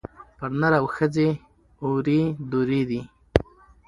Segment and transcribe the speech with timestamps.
[0.37, 1.29] پر نر او ښځي
[1.83, 3.01] اوري دُرې دي